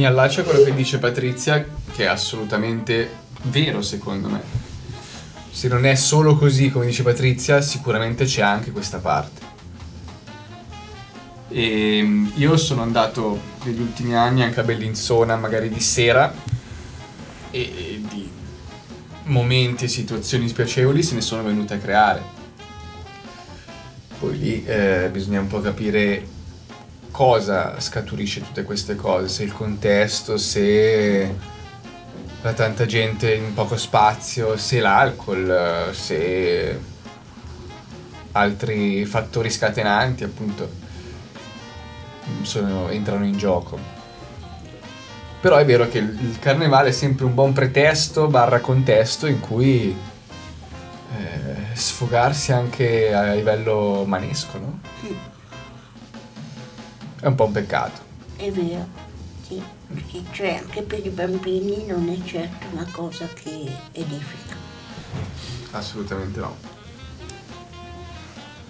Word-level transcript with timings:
Mi 0.00 0.06
allaccio 0.06 0.40
a 0.40 0.44
quello 0.44 0.64
che 0.64 0.74
dice 0.74 0.98
Patrizia, 0.98 1.62
che 1.94 2.04
è 2.04 2.06
assolutamente 2.06 3.10
vero 3.42 3.82
secondo 3.82 4.30
me. 4.30 4.40
Se 5.50 5.68
non 5.68 5.84
è 5.84 5.94
solo 5.94 6.38
così, 6.38 6.70
come 6.70 6.86
dice 6.86 7.02
Patrizia, 7.02 7.60
sicuramente 7.60 8.24
c'è 8.24 8.40
anche 8.40 8.70
questa 8.70 8.96
parte. 8.96 9.48
E 11.50 12.00
mm, 12.02 12.28
io 12.36 12.56
sono 12.56 12.80
andato 12.80 13.38
negli 13.64 13.78
ultimi 13.78 14.14
anni 14.14 14.42
anche 14.42 14.60
a 14.60 14.62
Bellinzona, 14.62 15.36
magari 15.36 15.68
di 15.68 15.80
sera, 15.80 16.32
e 17.50 18.02
di 18.08 18.30
momenti 19.24 19.84
e 19.84 19.88
situazioni 19.88 20.48
spiacevoli 20.48 21.02
se 21.02 21.14
ne 21.14 21.20
sono 21.20 21.42
venute 21.42 21.74
a 21.74 21.78
creare. 21.78 22.22
Poi 24.18 24.38
lì 24.38 24.64
eh, 24.64 25.10
bisogna 25.12 25.40
un 25.40 25.46
po' 25.48 25.60
capire 25.60 26.38
cosa 27.20 27.78
scaturisce 27.78 28.40
tutte 28.40 28.62
queste 28.62 28.96
cose, 28.96 29.28
se 29.28 29.42
il 29.42 29.52
contesto, 29.52 30.38
se 30.38 31.36
la 32.40 32.52
tanta 32.54 32.86
gente 32.86 33.34
in 33.34 33.52
poco 33.52 33.76
spazio, 33.76 34.56
se 34.56 34.80
l'alcol, 34.80 35.90
se 35.92 36.80
altri 38.32 39.04
fattori 39.04 39.50
scatenanti 39.50 40.24
appunto 40.24 40.70
sono, 42.40 42.88
entrano 42.88 43.26
in 43.26 43.36
gioco. 43.36 43.78
Però 45.42 45.56
è 45.56 45.64
vero 45.66 45.88
che 45.88 45.98
il 45.98 46.38
carnevale 46.40 46.88
è 46.88 46.92
sempre 46.92 47.26
un 47.26 47.34
buon 47.34 47.52
pretesto 47.52 48.28
barra 48.28 48.60
contesto 48.60 49.26
in 49.26 49.40
cui 49.40 49.94
eh, 51.18 51.74
sfogarsi 51.74 52.52
anche 52.52 53.12
a 53.12 53.34
livello 53.34 54.04
manesco, 54.06 54.58
no? 54.58 54.80
È 57.20 57.26
un 57.26 57.34
po' 57.34 57.44
un 57.44 57.52
peccato. 57.52 58.00
È 58.36 58.50
vero, 58.50 58.86
sì, 59.46 59.60
perché 59.92 60.22
cioè 60.32 60.62
anche 60.64 60.80
per 60.80 61.04
i 61.04 61.10
bambini 61.10 61.84
non 61.86 62.08
è 62.08 62.16
certo 62.26 62.66
una 62.72 62.86
cosa 62.90 63.28
che 63.34 63.70
edifica. 63.92 64.56
Assolutamente 65.72 66.40
no. 66.40 66.56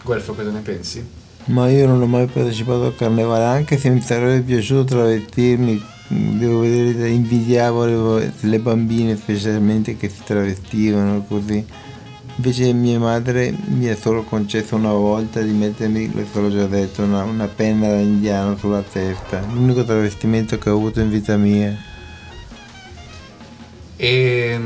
Guelfo, 0.02 0.34
cosa 0.34 0.50
ne 0.50 0.60
pensi? 0.60 1.08
Ma 1.44 1.68
io 1.68 1.86
non 1.86 2.02
ho 2.02 2.06
mai 2.06 2.26
partecipato 2.26 2.86
al 2.86 2.96
carnevale, 2.96 3.44
anche 3.44 3.78
se 3.78 3.88
mi 3.88 4.00
sarebbe 4.00 4.40
piaciuto 4.40 4.82
travestirmi, 4.82 5.80
devo 6.08 6.60
vedere, 6.60 7.08
invidiavo 7.08 7.84
le, 8.18 8.32
le 8.40 8.58
bambine 8.58 9.16
specialmente 9.16 9.96
che 9.96 10.08
si 10.08 10.22
travestivano 10.24 11.24
così 11.24 11.64
Invece 12.42 12.72
mia 12.72 12.98
madre 12.98 13.54
mi 13.66 13.86
ha 13.90 13.94
solo 13.94 14.22
concesso 14.22 14.74
una 14.74 14.92
volta 14.92 15.42
di 15.42 15.50
mettermi, 15.50 16.10
l'ho 16.10 16.50
già 16.50 16.64
detto, 16.64 17.02
una, 17.02 17.22
una 17.22 17.46
penna 17.48 17.88
da 17.88 17.98
indiano 17.98 18.56
sulla 18.56 18.80
testa. 18.80 19.44
L'unico 19.52 19.84
travestimento 19.84 20.56
che 20.56 20.70
ho 20.70 20.76
avuto 20.76 21.00
in 21.00 21.10
vita 21.10 21.36
mia. 21.36 21.76
E... 23.94 24.58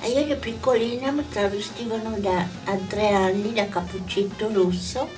e 0.00 0.08
io 0.08 0.26
da 0.26 0.34
piccolina 0.34 1.12
mi 1.12 1.22
travestivano 1.28 2.16
da, 2.18 2.44
a 2.64 2.76
tre 2.88 3.10
anni 3.10 3.52
da 3.52 3.68
cappuccetto 3.68 4.50
rosso, 4.52 5.08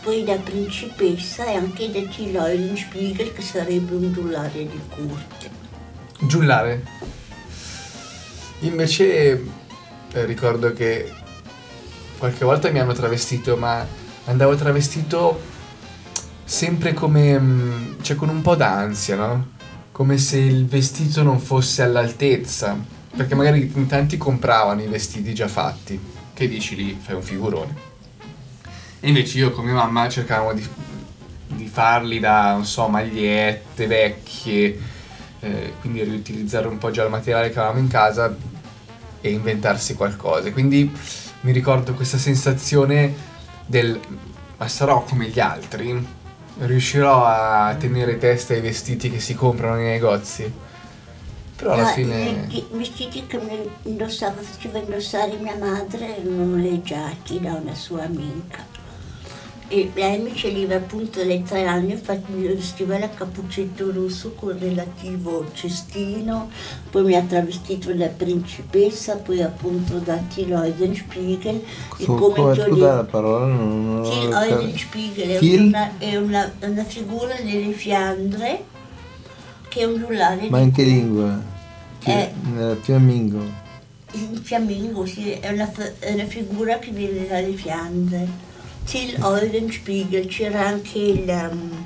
poi 0.00 0.24
da 0.24 0.36
principessa 0.36 1.44
e 1.44 1.56
anche 1.56 1.90
da 1.90 2.00
T. 2.00 2.76
Spiegel 2.78 3.34
che 3.34 3.42
sarebbe 3.42 3.94
un 3.94 4.10
giullare 4.10 4.66
di 4.66 4.80
corte. 4.88 5.50
Giullare? 6.20 6.82
Invece 8.60 9.68
eh, 10.12 10.24
ricordo 10.24 10.72
che 10.72 11.12
qualche 12.18 12.44
volta 12.44 12.70
mi 12.70 12.78
hanno 12.78 12.92
travestito, 12.92 13.56
ma 13.56 13.86
andavo 14.26 14.54
travestito 14.56 15.40
sempre 16.44 16.92
come, 16.92 17.38
mm, 17.38 18.00
cioè 18.02 18.16
con 18.16 18.28
un 18.28 18.42
po' 18.42 18.56
d'ansia, 18.56 19.16
no? 19.16 19.58
Come 19.92 20.18
se 20.18 20.38
il 20.38 20.66
vestito 20.66 21.22
non 21.22 21.38
fosse 21.38 21.82
all'altezza, 21.82 22.76
perché 23.16 23.34
magari 23.34 23.70
in 23.74 23.86
tanti 23.86 24.16
compravano 24.16 24.82
i 24.82 24.86
vestiti 24.86 25.34
già 25.34 25.48
fatti, 25.48 25.98
che 26.34 26.48
dici 26.48 26.74
lì 26.74 26.98
fai 27.00 27.14
un 27.14 27.22
figurone. 27.22 27.88
E 29.00 29.08
invece 29.08 29.38
io 29.38 29.50
con 29.50 29.64
mia 29.64 29.74
mamma 29.74 30.08
cercavamo 30.08 30.52
di, 30.52 30.66
di 31.46 31.66
farli 31.66 32.18
da, 32.18 32.52
non 32.52 32.64
so, 32.64 32.88
magliette 32.88 33.86
vecchie, 33.86 34.78
eh, 35.40 35.72
quindi 35.80 36.02
riutilizzare 36.02 36.66
un 36.66 36.78
po' 36.78 36.90
già 36.90 37.04
il 37.04 37.10
materiale 37.10 37.50
che 37.50 37.58
avevamo 37.58 37.78
in 37.78 37.88
casa 37.88 38.34
e 39.20 39.30
inventarsi 39.30 39.94
qualcosa. 39.94 40.52
Quindi 40.52 40.90
mi 41.42 41.52
ricordo 41.52 41.94
questa 41.94 42.18
sensazione 42.18 43.28
del 43.66 44.00
ma 44.60 44.68
sarò 44.68 45.02
come 45.04 45.28
gli 45.28 45.40
altri? 45.40 46.06
Riuscirò 46.58 47.24
a 47.24 47.74
tenere 47.76 48.18
testa 48.18 48.52
ai 48.52 48.60
vestiti 48.60 49.10
che 49.10 49.18
si 49.18 49.34
comprano 49.34 49.76
nei 49.76 49.86
negozi? 49.86 50.52
Però 51.56 51.72
alla 51.72 51.84
no, 51.84 51.88
fine... 51.88 52.46
I 52.50 52.66
vestiti 52.72 53.26
che 53.26 53.38
mi 53.38 53.58
indossava, 53.84 54.42
faceva 54.42 54.76
indossare 54.76 55.38
mia 55.38 55.56
madre 55.56 56.18
erano 56.18 56.56
leggiati 56.56 57.40
da 57.40 57.54
una 57.54 57.74
sua 57.74 58.02
amica 58.02 58.69
e 59.72 59.88
lei 59.94 60.18
mi 60.18 60.34
celiva 60.34 60.74
appunto 60.74 61.22
dai 61.22 61.44
tre 61.44 61.64
anni, 61.64 61.96
mi 62.34 62.46
vestiva 62.48 62.98
la 62.98 63.08
cappuccetto 63.08 63.92
rosso 63.92 64.32
con 64.34 64.58
relativo 64.58 65.46
cestino, 65.52 66.50
poi 66.90 67.04
mi 67.04 67.14
ha 67.14 67.22
travestito 67.22 67.94
da 67.94 68.08
principessa, 68.08 69.18
poi 69.18 69.40
appunto 69.40 69.98
da 69.98 70.16
Till 70.34 70.50
Eulenspiegel. 70.50 71.62
E 71.98 72.04
come 72.04 72.52
scusa 72.56 72.94
la 72.94 73.04
parola? 73.04 73.46
Non, 73.46 74.00
non 74.00 74.10
Till 74.10 74.32
Eulenspiegel 74.32 75.38
è, 75.38 75.60
una, 75.60 75.98
è 75.98 76.16
una, 76.16 76.52
una, 76.62 76.84
figura 76.84 77.36
delle 77.36 77.70
Fiandre 77.70 78.64
che 79.68 79.80
è 79.82 79.84
un 79.84 79.98
giullare. 79.98 80.48
Ma 80.50 80.58
in 80.58 80.72
che 80.72 80.82
lingua? 80.82 81.40
È, 82.02 82.32
Nella 82.54 82.74
fiammingo? 82.74 83.38
In 84.14 84.40
fiammingo, 84.42 85.06
sì, 85.06 85.30
è 85.30 85.48
una, 85.52 85.70
è 86.00 86.12
una 86.12 86.24
figura 86.24 86.80
che 86.80 86.90
viene 86.90 87.28
dalle 87.28 87.52
Fiandre. 87.52 88.48
Till 88.84 89.14
Eulenspiegel 89.22 90.26
c'era 90.26 90.66
anche 90.66 91.24
um, 91.26 91.84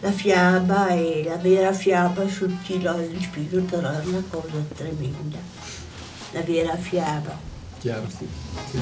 la 0.00 0.12
fiaba 0.12 0.88
e 0.88 1.24
la 1.26 1.36
vera 1.36 1.72
fiaba 1.72 2.28
sul 2.28 2.56
Till 2.62 2.86
Eulenspiegel, 2.86 3.62
però 3.62 3.90
è 3.90 4.04
una 4.04 4.22
cosa 4.28 4.64
tremenda, 4.74 5.38
la 6.32 6.42
vera 6.42 6.76
fiaba. 6.76 7.36
Chiaro, 7.80 8.06
sì. 8.08 8.26
sì. 8.70 8.78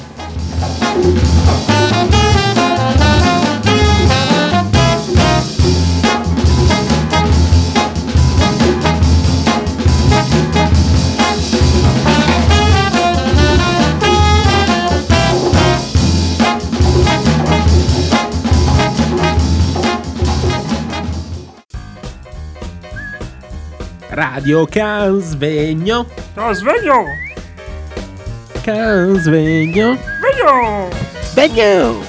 Radio 24.17 24.65
Can 24.65 25.21
Svegno. 25.21 26.07
Can 26.33 26.55
Svegno. 26.55 27.05
Can 28.65 29.19
Svegno. 29.19 29.93
Svegno. 29.93 30.89
Svegno. 31.21 32.01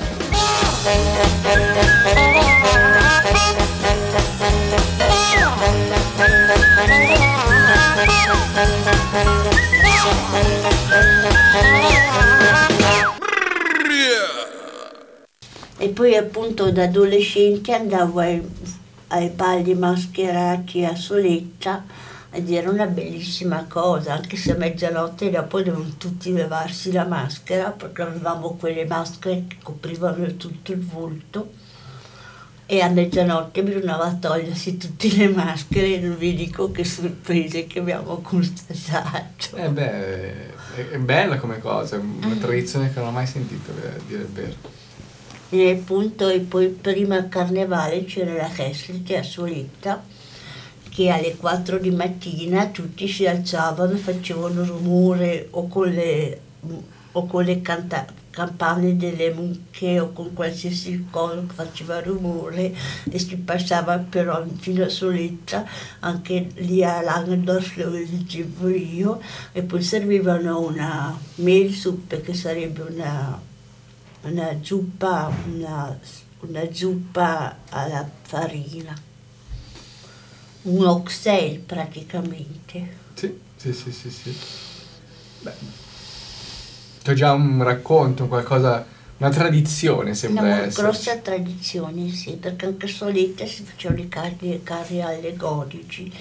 E 15.77 15.89
poi 15.91 16.17
appunto 16.17 16.73
da 16.73 16.85
adolescente 16.85 17.75
andavo 17.75 18.21
ai 18.21 18.41
ai 19.09 19.29
balli 19.31 19.75
mascherati 19.75 20.85
a 20.85 20.95
Soletta 20.95 21.85
ed 22.31 22.51
era 22.51 22.71
una 22.71 22.87
bellissima 22.87 23.65
cosa, 23.69 24.15
anche 24.15 24.37
se 24.37 24.53
a 24.53 24.57
mezzanotte 24.57 25.31
dopo 25.31 25.59
dovevano 25.59 25.95
tutti 25.97 26.33
levarsi 26.33 26.93
la 26.93 27.07
maschera 27.07 27.71
perché 27.71 28.03
avevamo 28.03 28.57
quelle 28.59 28.85
maschere 28.85 29.45
che 29.49 29.57
coprivano 29.63 30.37
tutto 30.37 30.73
il 30.73 30.85
volto 30.85 31.53
e 32.71 32.83
a 32.83 32.89
mezzanotte 32.91 33.63
bisognava 33.63 34.19
togliersi 34.21 34.77
tutte 34.77 35.09
le 35.17 35.29
maschere 35.31 35.95
e 35.95 36.01
non 36.01 36.19
vi 36.19 36.35
dico 36.35 36.71
che 36.71 36.85
sorprese 36.85 37.67
che 37.67 37.79
abbiamo 37.79 38.19
constatato. 38.19 39.57
Eh 39.57 39.71
beh, 39.71 40.91
è, 40.91 40.99
bella 40.99 41.39
come 41.39 41.61
cosa, 41.61 41.97
una 41.97 42.35
tradizione 42.35 42.93
che 42.93 42.99
non 42.99 43.09
ho 43.09 43.13
mai 43.13 43.27
sentito, 43.27 43.71
a 43.71 44.01
dire 44.07 44.21
il 44.21 44.29
vero. 44.29 44.55
E 45.51 45.71
appunto, 45.71 46.29
e 46.29 46.41
poi 46.41 46.69
prima 46.69 47.17
al 47.17 47.29
carnevale 47.29 48.05
c'era 48.05 48.35
la 48.35 48.51
Heslite 48.55 49.17
a 49.17 49.23
Soletta 49.23 50.05
che 50.91 51.11
alle 51.11 51.37
4 51.37 51.79
di 51.79 51.91
mattina 51.91 52.67
tutti 52.71 53.07
si 53.07 53.25
alzavano, 53.27 53.97
facevano 53.97 54.65
rumore 54.65 55.47
o 55.53 55.69
con 55.69 55.89
le, 55.89 56.41
o 57.13 57.27
con 57.27 57.45
le 57.45 57.63
canta- 57.63 58.07
campane 58.31 58.97
delle 58.97 59.33
mucche 59.33 60.01
o 60.01 60.13
con 60.13 60.33
qualsiasi 60.35 61.07
cosa 61.09 61.43
faceva 61.55 62.01
rumore 62.01 62.75
e 63.09 63.19
si 63.19 63.37
passava 63.37 63.97
però 63.99 64.45
fino 64.59 64.85
a 64.85 64.89
Soletta, 64.89 65.65
anche 66.01 66.49
lì 66.57 66.85
a 66.85 67.01
Langendorf 67.01 67.81
dove 67.81 68.05
dicevo 68.05 68.69
io, 68.69 69.21
e 69.53 69.63
poi 69.63 69.83
servivano 69.83 70.61
una 70.61 71.17
mehlsuppe 71.37 72.21
che 72.21 72.35
sarebbe 72.35 72.83
una 72.83 73.48
una 74.31 74.57
zuppa, 74.63 75.33
una, 75.47 75.99
una 76.41 76.63
zuppa 76.73 77.57
alla 77.71 78.09
farina, 78.23 78.95
un 80.63 80.85
oxtail 80.87 81.59
praticamente. 81.61 82.97
Sì, 83.15 83.39
sì, 83.57 83.73
sì, 83.73 83.91
sì, 83.93 84.11
sì. 84.11 84.37
Beh, 85.41 85.53
c'è 87.03 87.15
già 87.15 87.33
un 87.33 87.63
racconto, 87.63 88.27
qualcosa, 88.27 88.85
una 89.19 89.31
tradizione 89.31 90.15
sembra 90.15 90.43
Una 90.43 90.63
essere. 90.67 90.89
grossa 90.89 91.17
tradizione, 91.17 92.11
sì, 92.11 92.33
perché 92.33 92.67
anche 92.67 92.87
a 92.87 92.89
Soletta 92.89 93.47
si 93.47 93.63
facevano 93.65 94.01
i 94.01 94.09
carri, 94.09 94.61
carri 94.63 95.01
allegorici, 95.03 96.13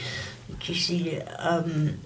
ci 0.59 0.73
si 0.73 1.09
ehm, 1.09 1.97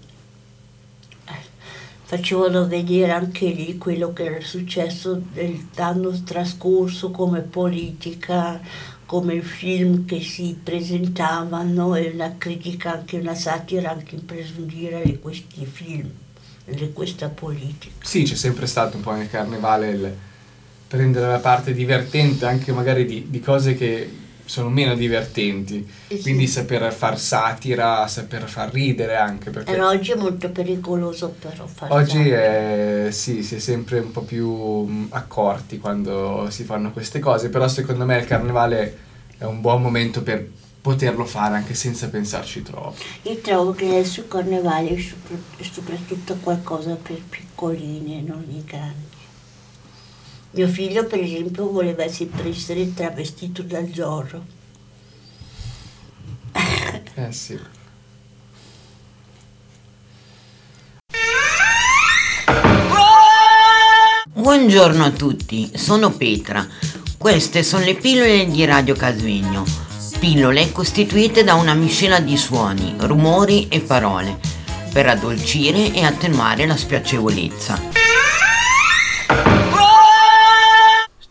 facevano 2.12 2.68
vedere 2.68 3.14
anche 3.14 3.48
lì 3.48 3.78
quello 3.78 4.12
che 4.12 4.26
era 4.26 4.42
successo 4.42 5.22
nell'anno 5.34 6.12
trascorso 6.26 7.10
come 7.10 7.40
politica, 7.40 8.60
come 9.06 9.42
film 9.42 10.04
che 10.04 10.20
si 10.20 10.60
presentavano 10.62 11.96
e 11.96 12.12
una 12.14 12.36
critica, 12.38 12.96
anche 12.96 13.18
una 13.18 13.34
satira 13.34 13.92
anche 13.92 14.16
in 14.16 14.68
giro 14.68 15.00
di 15.02 15.20
questi 15.20 15.66
film, 15.66 16.10
di 16.66 16.92
questa 16.92 17.30
politica. 17.30 17.96
Sì, 18.04 18.24
c'è 18.24 18.36
sempre 18.36 18.68
stato 18.68 18.98
un 18.98 19.04
po' 19.04 19.14
nel 19.14 19.30
carnevale 19.30 19.90
il 19.92 20.14
prendere 20.90 21.28
la 21.28 21.40
parte 21.40 21.74
divertente 21.74 22.46
anche 22.46 22.74
magari 22.74 23.06
di, 23.06 23.28
di 23.30 23.40
cose 23.40 23.76
che 23.76 24.21
sono 24.52 24.68
meno 24.68 24.96
divertenti, 24.96 25.88
Eh 26.10 26.18
sì. 26.18 26.24
quindi 26.24 26.46
saper 26.46 26.92
far 26.92 27.18
satira, 27.18 28.06
saper 28.08 28.50
far 28.50 28.70
ridere 28.70 29.16
anche, 29.16 29.50
perché 29.50 29.72
Però 29.72 29.88
oggi 29.88 30.12
è 30.12 30.16
molto 30.16 30.50
pericoloso 30.50 31.34
però 31.40 31.66
fare 31.68 31.94
oggi 31.94 32.30
è, 32.30 33.08
sì, 33.12 33.44
si 33.44 33.56
è 33.56 33.60
sempre 33.60 34.00
un 34.00 34.12
po' 34.12 34.24
più 34.24 35.08
accorti 35.12 35.80
quando 35.80 36.48
si 36.50 36.66
fanno 36.66 36.92
queste 36.92 37.20
cose, 37.20 37.48
però 37.48 37.66
secondo 37.70 38.04
me 38.04 38.18
il 38.18 38.26
carnevale 38.26 38.98
è 39.38 39.46
un 39.46 39.62
buon 39.62 39.82
momento 39.82 40.22
per 40.22 40.46
poterlo 40.82 41.24
fare 41.24 41.56
anche 41.56 41.74
senza 41.74 42.10
pensarci 42.10 42.62
troppo. 42.62 43.02
Io 43.22 43.38
trovo 43.38 43.72
che 43.72 43.86
adesso 43.86 44.20
il 44.20 44.28
carnevale 44.28 44.90
è 44.90 45.64
soprattutto 45.64 46.36
qualcosa 46.42 46.98
per 47.02 47.22
piccolini 47.30 48.18
e 48.18 48.22
non 48.22 48.44
i 48.50 48.62
grandi. 48.66 49.20
Mio 50.54 50.68
figlio, 50.68 51.06
per 51.06 51.22
esempio, 51.22 51.72
voleva 51.72 52.06
sempre 52.10 52.50
essere 52.50 52.94
travestito 52.94 53.62
da 53.62 53.82
Zorro. 53.94 54.44
Eh 57.16 57.32
sì. 57.32 57.58
Buongiorno 64.34 65.06
a 65.06 65.12
tutti, 65.12 65.72
sono 65.76 66.12
Petra. 66.12 66.68
Queste 67.18 67.64
sono 67.64 67.86
le 67.86 67.96
pillole 67.96 68.50
di 68.50 68.66
Radio 68.66 68.96
Casvegno. 68.96 69.64
Pillole 70.20 70.74
costituite 70.74 71.46
da 71.46 71.54
una 71.54 71.74
miscela 71.74 72.20
di 72.20 72.36
suoni, 72.36 72.96
rumori 72.98 73.70
e 73.70 73.80
parole 73.80 74.38
per 74.92 75.08
addolcire 75.08 75.94
e 75.94 76.04
attenuare 76.04 76.66
la 76.66 76.76
spiacevolezza. 76.76 78.01